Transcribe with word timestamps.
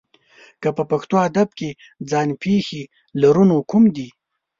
که 0.61 0.69
په 0.77 0.83
پښتو 0.91 1.15
ادب 1.27 1.49
کې 1.59 1.69
ځان 2.09 2.29
پېښې 2.43 2.81
لرو 3.21 3.43
نو 3.49 3.57
کوم 3.69 3.83
دي؟ 3.95 4.07